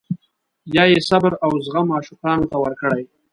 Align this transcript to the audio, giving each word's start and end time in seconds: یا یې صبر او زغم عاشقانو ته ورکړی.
یا 0.75 0.83
یې 0.91 0.99
صبر 1.09 1.31
او 1.45 1.51
زغم 1.65 1.87
عاشقانو 1.95 2.49
ته 2.51 2.57
ورکړی. 2.63 3.03